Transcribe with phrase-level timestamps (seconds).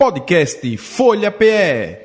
[0.00, 2.04] Podcast Folha PE.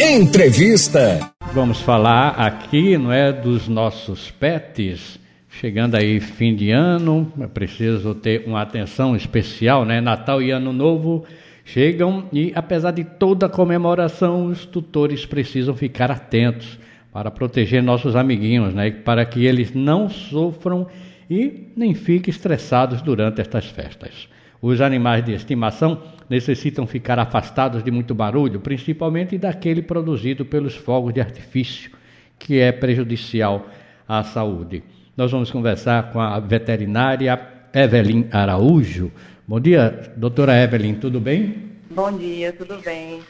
[0.00, 1.20] Entrevista.
[1.52, 5.20] Vamos falar aqui, não é, dos nossos pets.
[5.50, 10.00] Chegando aí fim de ano, é preciso ter uma atenção especial, né?
[10.00, 11.26] Natal e Ano Novo
[11.62, 16.78] chegam e apesar de toda a comemoração, os tutores precisam ficar atentos
[17.12, 18.90] para proteger nossos amiguinhos, né?
[18.90, 20.86] Para que eles não sofram
[21.28, 24.32] e nem fiquem estressados durante estas festas.
[24.66, 31.12] Os animais de estimação necessitam ficar afastados de muito barulho, principalmente daquele produzido pelos fogos
[31.12, 31.90] de artifício,
[32.38, 33.68] que é prejudicial
[34.08, 34.82] à saúde.
[35.14, 37.38] Nós vamos conversar com a veterinária
[37.74, 39.12] Evelyn Araújo.
[39.46, 41.56] Bom dia, doutora Evelyn, tudo bem?
[41.90, 43.20] Bom dia, tudo bem.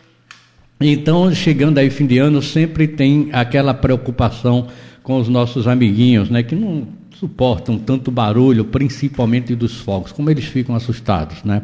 [0.81, 4.69] Então, chegando aí fim de ano, sempre tem aquela preocupação
[5.03, 6.87] com os nossos amiguinhos, né, que não
[7.19, 11.63] suportam tanto barulho, principalmente dos fogos, como eles ficam assustados, né?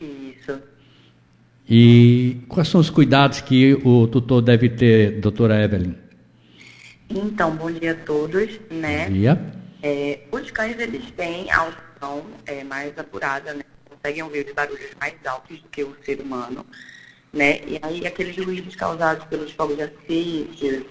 [0.00, 0.58] Isso.
[1.68, 5.94] E quais são os cuidados que o tutor deve ter, doutora Evelyn?
[7.08, 9.06] Então, bom dia a todos, né?
[9.06, 9.52] Bom dia.
[9.82, 13.62] É, os cães, eles têm a audição é, mais apurada, né?
[13.88, 16.64] Conseguem ouvir os barulhos mais altos do que o ser humano
[17.32, 17.60] né?
[17.66, 20.86] E aí aqueles ruídos causados pelos fogos de artifício,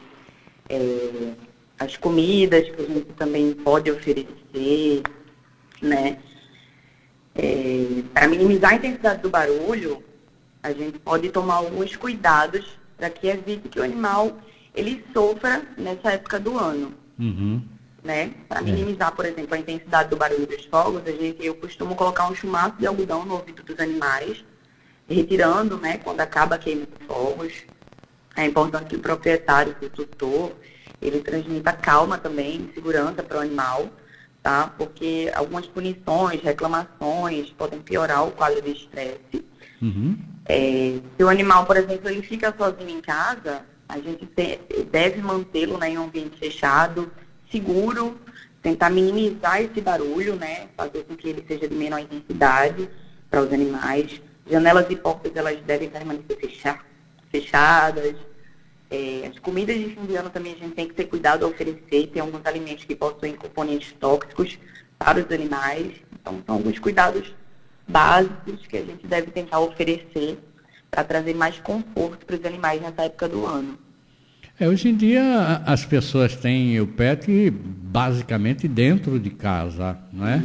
[0.69, 1.33] é,
[1.81, 5.01] as comidas que a gente também pode oferecer,
[5.81, 6.19] né?
[7.33, 10.03] É, para minimizar a intensidade do barulho,
[10.61, 14.37] a gente pode tomar alguns cuidados para que evite que o animal
[14.75, 16.93] ele sofra nessa época do ano.
[17.17, 17.63] Uhum.
[18.03, 18.31] Né?
[18.47, 22.29] Para minimizar, por exemplo, a intensidade do barulho dos fogos, a gente, eu costumo colocar
[22.29, 24.43] um chumaço de algodão no ouvido dos animais
[25.09, 27.53] retirando, né, quando acaba a queima de fogos.
[28.35, 30.53] É importante que o proprietário, que o tutor,
[31.01, 33.89] ele transmita calma também, segurança para o animal,
[34.43, 34.73] tá?
[34.77, 39.45] Porque algumas punições, reclamações podem piorar o quadro de estresse.
[39.81, 40.17] Uhum.
[40.45, 44.59] É, se o animal, por exemplo, ele fica sozinho em casa, a gente te,
[44.91, 47.11] deve mantê-lo né, em um ambiente fechado,
[47.51, 48.17] seguro,
[48.61, 50.67] tentar minimizar esse barulho, né?
[50.77, 52.87] Fazer com que ele seja de menor intensidade
[53.29, 54.21] para os animais.
[54.49, 56.37] Janelas e portas elas devem permanecer
[57.31, 58.15] fechadas.
[58.91, 61.51] É, as comidas de fim de ano também a gente tem que ter cuidado ao
[61.51, 62.07] oferecer.
[62.07, 64.59] Tem alguns alimentos que possuem componentes tóxicos
[64.99, 65.93] para os animais.
[66.13, 67.33] Então, são alguns cuidados
[67.87, 70.37] básicos que a gente deve tentar oferecer
[70.89, 73.79] para trazer mais conforto para os animais nessa época do ano.
[74.59, 80.43] É, hoje em dia as pessoas têm o pet basicamente dentro de casa, não é?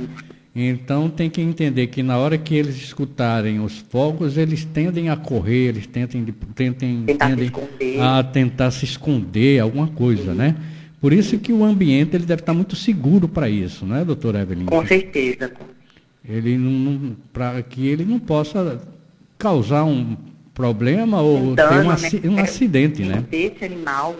[0.58, 5.16] Então tem que entender que na hora que eles escutarem os fogos, eles tendem a
[5.16, 6.24] correr, eles tentem,
[6.54, 10.56] tentem, tentar tendem se a tentar se esconder, alguma coisa, né?
[10.98, 14.64] Por isso que o ambiente ele deve estar muito seguro para isso, né, doutora Evelyn?
[14.64, 15.52] Com certeza.
[16.26, 18.80] Ele não, para que ele não possa
[19.36, 20.16] causar um
[20.54, 21.92] problema ou ter um, né?
[21.92, 23.22] aci- um É, acidente, né?
[23.30, 24.16] Esse animal,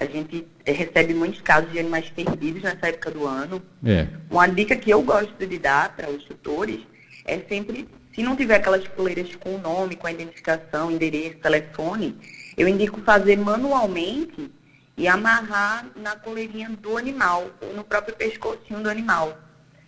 [0.00, 3.62] a gente recebe muitos casos de animais perdidos nessa época do ano.
[3.84, 4.06] É.
[4.30, 6.80] Uma dica que eu gosto de dar para os tutores
[7.26, 12.16] é sempre, se não tiver aquelas coleiras com o nome, com a identificação, endereço, telefone,
[12.56, 14.50] eu indico fazer manualmente
[14.96, 19.38] e amarrar na coleirinha do animal, ou no próprio pescocinho do animal.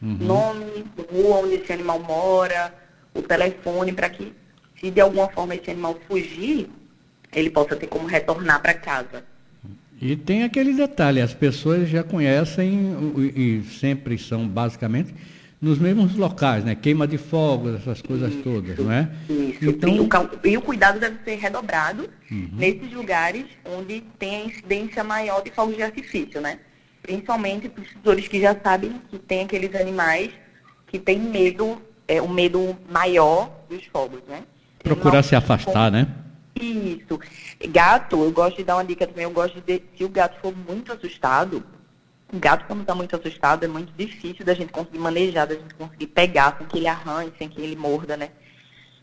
[0.00, 2.74] Nome, rua onde esse animal mora,
[3.14, 4.34] o telefone, para que,
[4.78, 6.68] se de alguma forma esse animal fugir,
[7.32, 9.31] ele possa ter como retornar para casa.
[10.04, 12.92] E tem aquele detalhe, as pessoas já conhecem
[13.36, 15.14] e, sempre são basicamente
[15.60, 16.74] nos mesmos locais, né?
[16.74, 19.08] Queima de fogos, essas coisas todas, não é?
[19.30, 19.70] Isso.
[19.70, 25.40] Então, E, o, e cuidado deve ser redobrado nesses lugares onde tem a incidência maior
[25.40, 26.58] de fogos de artifício, né?
[27.00, 30.30] Principalmente para os tutores que já sabem que tem aqueles animais
[30.88, 34.42] que têm medo, é, um medo maior dos fogos, né?
[34.82, 36.08] procurar Não- se afastar, né?
[36.62, 37.18] Isso.
[37.68, 40.54] Gato, eu gosto de dar uma dica também, eu gosto de, se o gato for
[40.56, 41.64] muito assustado,
[42.32, 45.74] o gato quando está muito assustado é muito difícil da gente conseguir manejar, da gente
[45.74, 48.30] conseguir pegar sem que ele arranhe, sem que ele morda, né?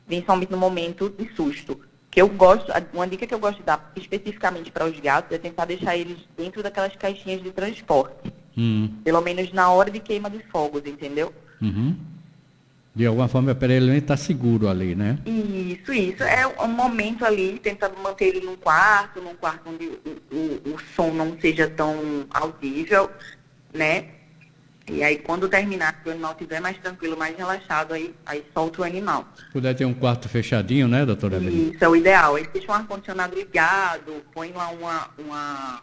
[0.07, 1.79] Principalmente no momento de susto.
[2.09, 5.37] Que eu gosto, uma dica que eu gosto de dar especificamente para os gatos é
[5.37, 8.33] tentar deixar eles dentro daquelas caixinhas de transporte.
[8.57, 11.31] Hum, Pelo menos na hora de queima de fogos, entendeu?
[11.61, 11.95] uhum.
[12.99, 15.17] De alguma forma, para ele estar seguro ali, né?
[15.25, 16.21] Isso, isso.
[16.21, 20.79] É um momento ali, tentando manter ele num quarto, num quarto onde o, o, o
[20.93, 21.95] som não seja tão
[22.29, 23.09] audível,
[23.73, 24.07] né?
[24.91, 28.81] E aí, quando terminar, que o animal estiver mais tranquilo, mais relaxado, aí, aí solta
[28.81, 29.25] o animal.
[29.33, 31.71] Se puder ter um quarto fechadinho, né, doutora Evelyn?
[31.71, 32.35] Isso é o ideal.
[32.35, 35.81] Aí deixa um ar-condicionado ligado, põe lá uma, uma,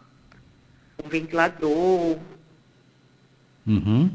[1.03, 2.19] um ventilador.
[3.65, 4.11] Uhum.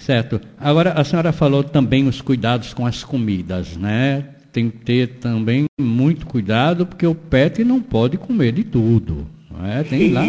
[0.00, 0.40] Certo.
[0.58, 4.24] Agora, a senhora falou também os cuidados com as comidas, né?
[4.52, 9.26] tem que ter também muito cuidado, porque o pet não pode comer de tudo.
[9.50, 9.82] Não é?
[9.82, 10.26] Tem lá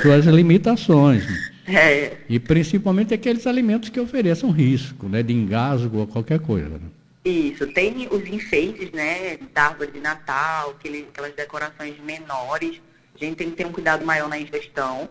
[0.00, 1.24] suas limitações.
[1.66, 2.16] É.
[2.28, 5.22] E principalmente aqueles alimentos que ofereçam risco, né?
[5.22, 6.68] De engasgo ou qualquer coisa.
[6.68, 6.80] Né?
[7.24, 12.80] Isso, tem os enfeites, né, da árvore de Natal, aquelas decorações menores,
[13.14, 15.10] a gente tem que ter um cuidado maior na ingestão.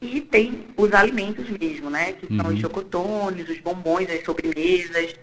[0.00, 2.54] E tem os alimentos mesmo, né, que são uhum.
[2.54, 5.14] os chocotones, os bombons, as sobremesas,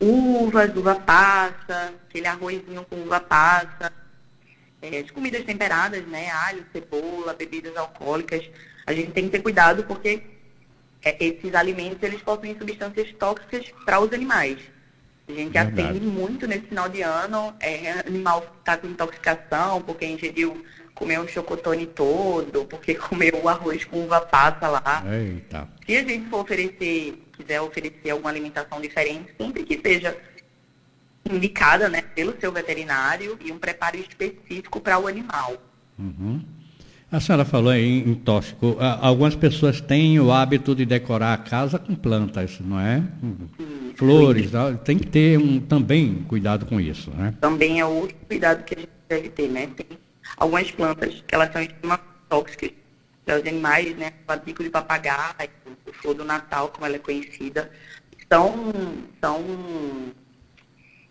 [0.00, 3.92] uvas, uva passa, aquele arrozinho com uva passa,
[4.80, 8.48] é, as comidas temperadas, né, alho, cebola, bebidas alcoólicas,
[8.86, 10.22] a gente tem que ter cuidado porque
[11.04, 14.58] é, esses alimentos, eles possuem substâncias tóxicas para os animais.
[15.26, 15.80] A gente Verdade.
[15.80, 20.62] atende muito nesse final de ano, é, animal está com intoxicação, porque ingeriu,
[20.94, 25.02] comeu o chocotone todo, porque comeu o arroz com uva passa lá.
[25.10, 25.68] Eita.
[25.86, 30.14] Se a gente for oferecer, quiser oferecer alguma alimentação diferente, sempre que seja
[31.30, 35.56] indicada né, pelo seu veterinário e um preparo específico para o animal.
[35.98, 36.42] Uhum.
[37.10, 38.76] A senhora falou aí em tóxico.
[38.80, 43.04] Algumas pessoas têm o hábito de decorar a casa com plantas, não é?
[43.20, 43.63] Sim,
[43.96, 44.76] Flores, sim.
[44.84, 47.34] tem que ter um, também cuidado com isso, né?
[47.40, 49.68] Também é outro cuidado que a gente deve ter, né?
[49.76, 49.86] Tem
[50.36, 52.70] algumas plantas que elas são extremamente tóxicas
[53.24, 54.12] para os animais, né?
[54.28, 55.34] O bico de papagaio,
[55.86, 57.70] o flor do Natal, como ela é conhecida,
[58.30, 58.72] são,
[59.20, 59.42] são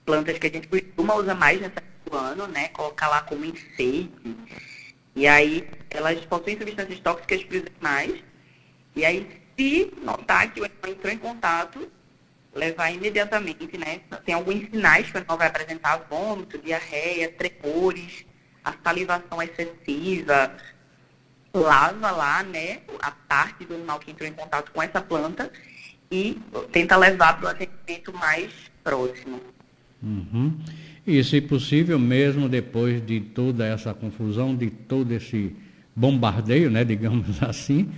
[0.05, 2.67] plantas que a gente costuma usar mais nessa do ano, né?
[2.69, 4.11] Colocar lá como enfeite
[5.15, 8.23] e aí elas possuem substâncias tóxicas para os animais.
[8.95, 9.27] E aí,
[9.57, 11.91] se notar que o animal entrou em contato,
[12.55, 14.01] levar imediatamente, né?
[14.25, 18.25] Tem alguns sinais que o animal vai apresentar vômito, diarreia, tremores,
[18.63, 20.55] a salivação excessiva.
[21.53, 25.51] Lava lá, né, a parte do animal que entrou em contato com essa planta
[26.11, 26.39] e
[26.71, 28.51] tenta levar para o atendimento mais
[28.83, 29.39] próximo.
[30.01, 30.59] Uhum.
[31.05, 35.55] E, se possível, mesmo depois de toda essa confusão, de todo esse
[35.95, 37.91] bombardeio, né, digamos assim,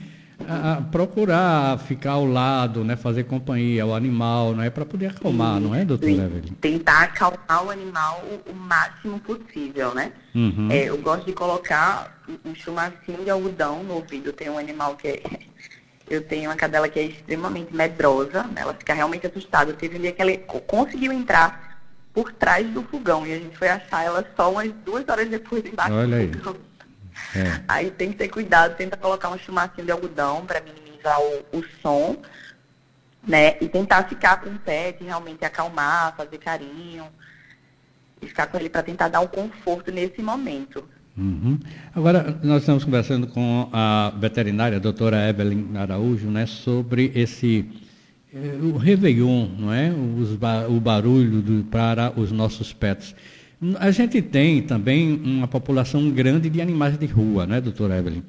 [0.47, 5.07] a, a procurar ficar ao lado, né, fazer companhia ao animal, não é para poder
[5.07, 6.53] acalmar, não é, doutor Evelyn?
[6.61, 10.11] Tentar acalmar o animal o, o máximo possível, né?
[10.33, 10.69] Uhum.
[10.71, 14.33] É, eu gosto de colocar um chumacinho de algodão no ouvido.
[14.33, 15.21] Tem um animal que é
[16.09, 18.61] eu tenho uma cadela que é extremamente medrosa, né?
[18.61, 19.73] ela fica realmente assustada.
[19.73, 20.37] Teve um dia que ela
[20.67, 21.81] conseguiu entrar
[22.13, 23.25] por trás do fogão.
[23.25, 26.61] E a gente foi achar ela só umas duas horas depois embaixo Olha do fogão.
[26.61, 26.75] Aí.
[27.35, 27.62] É.
[27.67, 31.63] aí tem que ter cuidado, tenta colocar um chumacinho de algodão para minimizar o, o,
[31.81, 32.17] som,
[33.25, 33.57] né?
[33.62, 37.06] E tentar ficar com o pet, realmente acalmar, fazer carinho.
[38.21, 40.88] E ficar com ele para tentar dar um conforto nesse momento.
[41.17, 41.59] Uhum.
[41.94, 47.69] Agora, nós estamos conversando com a veterinária, a doutora Evelyn Araújo, né, sobre esse
[48.35, 49.89] é, o Réveillon, não é?
[50.68, 53.15] o barulho do, para os nossos pets.
[53.80, 58.24] A gente tem também uma população grande de animais de rua, né, doutora Evelyn?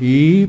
[0.00, 0.48] E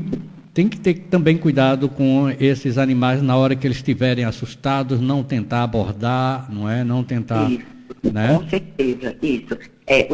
[0.54, 5.22] tem que ter também cuidado com esses animais na hora que eles estiverem assustados, não
[5.22, 6.82] tentar abordar, não é?
[6.82, 7.50] Não tentar.
[7.50, 7.64] Isso,
[8.12, 8.38] né?
[8.38, 9.58] Com certeza, isso.
[9.86, 10.08] É,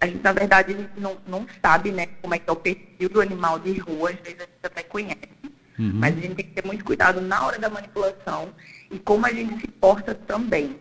[0.00, 2.56] a gente, na verdade, a gente não, não sabe né, como é que é o
[2.56, 5.34] perfil do animal de rua, às vezes a gente até conhece
[5.78, 5.92] Uhum.
[5.94, 8.50] Mas a gente tem que ter muito cuidado na hora da manipulação
[8.90, 10.76] e como a gente se porta também.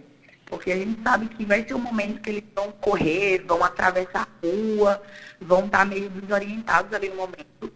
[0.57, 4.21] Porque a gente sabe que vai ser um momento que eles vão correr, vão atravessar
[4.21, 5.01] a rua,
[5.41, 7.73] vão estar meio desorientados ali no momento.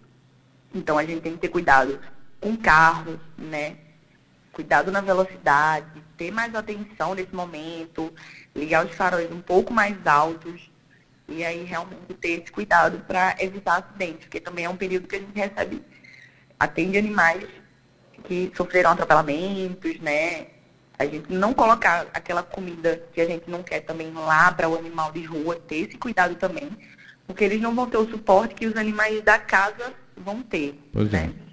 [0.73, 1.99] Então a gente tem que ter cuidado
[2.39, 3.77] com o carro, né?
[4.51, 8.13] Cuidado na velocidade, ter mais atenção nesse momento,
[8.55, 10.69] ligar os faróis um pouco mais altos
[11.27, 15.15] e aí realmente ter esse cuidado para evitar acidentes, porque também é um período que
[15.15, 15.83] a gente recebe
[16.59, 17.45] atende animais
[18.23, 20.56] que sofreram atropelamentos, né?
[20.99, 24.75] A gente não colocar aquela comida que a gente não quer também lá para o
[24.75, 26.69] animal de rua, ter esse cuidado também,
[27.27, 30.79] porque eles não vão ter o suporte que os animais da casa vão ter.
[30.91, 31.31] Pois né?
[31.43, 31.47] é.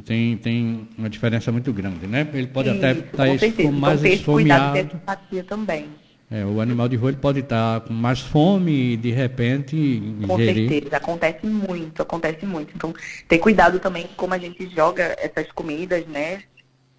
[0.00, 2.28] Tem, tem uma diferença muito grande, né?
[2.34, 4.72] Ele pode Isso, até tá estar com mais então, esfomeado.
[4.72, 5.88] Cuidado também.
[6.28, 10.36] É, o animal de rua ele pode estar com mais fome e de repente Com
[10.36, 12.72] certeza, acontece muito, acontece muito.
[12.74, 12.92] Então,
[13.28, 16.42] ter cuidado também como a gente joga essas comidas, né?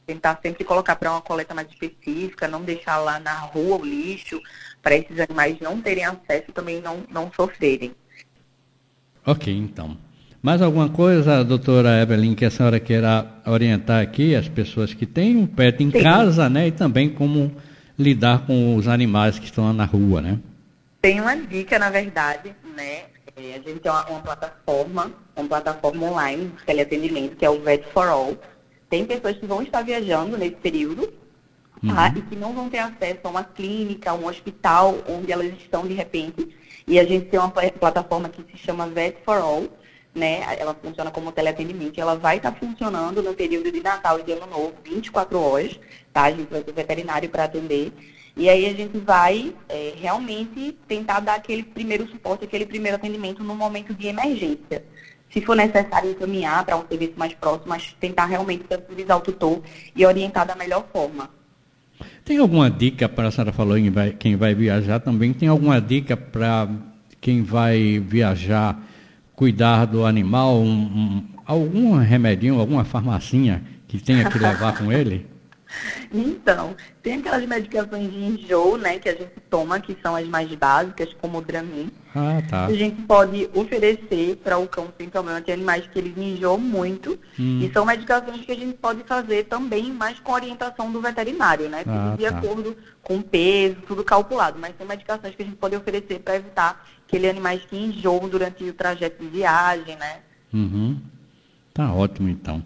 [0.08, 4.42] Tentar sempre colocar para uma coleta mais específica, não deixar lá na rua o lixo,
[4.82, 7.94] para esses animais não terem acesso e também não, não sofrerem.
[9.26, 9.98] Ok, então.
[10.42, 15.36] Mais alguma coisa, doutora Evelyn, que a senhora queira orientar aqui as pessoas que têm
[15.36, 16.02] um pet em Sim.
[16.02, 16.68] casa, né?
[16.68, 17.54] E também como
[18.00, 20.40] lidar com os animais que estão na rua, né?
[21.02, 23.04] Tem uma dica, na verdade, né?
[23.36, 27.60] É, a gente tem uma, uma, plataforma, uma plataforma online de teleatendimento, que é o
[27.62, 28.38] Vet for All.
[28.90, 31.12] Tem pessoas que vão estar viajando nesse período
[31.86, 32.14] tá?
[32.16, 35.86] E que não vão ter acesso a uma clínica, a um hospital, onde elas estão
[35.86, 36.56] de repente.
[36.88, 39.68] E a gente tem uma pla- plataforma que se chama Vet for All,
[40.16, 40.42] né?
[40.58, 42.00] Ela funciona como teleatendimento.
[42.00, 45.80] Ela vai estar funcionando no período de Natal e de Ano Novo, 24 horas,
[46.12, 46.24] tá?
[46.24, 47.92] A gente vai ter veterinário para atender.
[48.36, 53.44] E aí a gente vai é, realmente tentar dar aquele primeiro suporte, aquele primeiro atendimento
[53.44, 54.84] no momento de emergência.
[55.30, 59.62] Se for necessário encaminhar para um serviço mais próximo, mas tentar realmente tranquilizar o tutor
[59.96, 61.30] e orientar da melhor forma.
[62.24, 65.34] Tem alguma dica para a senhora falou em vai- quem vai viajar também?
[65.34, 66.68] Tem alguma dica para
[67.20, 68.80] quem vai viajar
[69.36, 70.58] cuidar do animal?
[70.60, 75.26] Um, um- algum remedinho, alguma farmacinha que tenha que levar com ele?
[76.14, 80.54] Então, tem aquelas medicações de enjoo, né, que a gente toma, que são as mais
[80.56, 81.92] básicas, como o Dramin.
[82.16, 82.66] Ah, tá.
[82.66, 85.42] A gente pode oferecer para o cão sem problema.
[85.42, 87.20] Tem animais que eles enjoam muito.
[87.40, 87.60] Hum.
[87.62, 91.84] E são medicações que a gente pode fazer também, mas com orientação do veterinário, né?
[91.84, 92.38] Tudo Ah, de tá.
[92.38, 94.58] acordo com o peso, tudo calculado.
[94.60, 98.64] Mas tem medicações que a gente pode oferecer para evitar aqueles animais que enjoam durante
[98.64, 100.20] o trajeto de viagem, né?
[100.54, 101.00] Uhum.
[101.74, 102.64] Tá ótimo, então.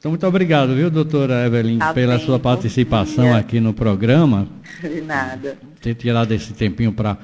[0.00, 3.36] Então, muito obrigado, viu, doutora Evelyn, Tá pela bem, sua participação dia.
[3.36, 4.48] aqui no programa,
[4.82, 5.58] De nada.
[5.78, 7.18] ter tirado esse tempinho para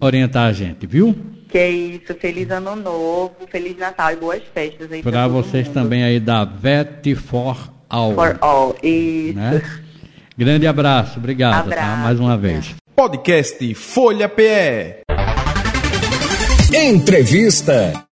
[0.00, 1.16] orientar a gente, viu?
[1.48, 5.74] Que isso, feliz ano novo, feliz Natal e boas festas aí Para vocês mundo.
[5.74, 7.56] também aí da Vet for
[7.88, 8.12] All.
[8.14, 8.76] For all.
[8.82, 9.38] Isso.
[9.38, 9.62] né?
[10.36, 11.76] Grande abraço, obrigado tá?
[11.76, 12.74] Abraço, mais uma vez.
[12.96, 14.96] Podcast Folha PE.
[16.74, 18.06] Entrevista.